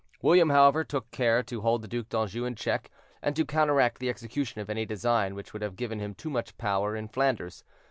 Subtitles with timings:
[0.23, 2.89] William, however, took care to hold the Duc d'Anjou in check,
[3.21, 6.57] and to counteract the execution of any design which would have given him too much
[6.57, 7.63] power in Flanders.